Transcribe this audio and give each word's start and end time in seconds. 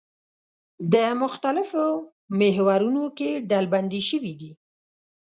د 0.93 0.95
مختلفو 1.21 1.85
محورونو 2.39 3.03
کې 3.17 3.29
ډلبندي 3.49 4.01
شوي 4.09 4.33
دي. 4.39 4.51